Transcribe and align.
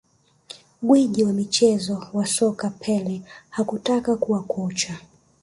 Gwiji 0.81 1.23
wa 1.23 1.33
mchezo 1.33 2.07
wa 2.13 2.25
soka 2.25 2.69
Pele 2.69 3.21
hakutaka 3.49 4.15
kuwa 4.15 4.43
kocha 4.43 4.97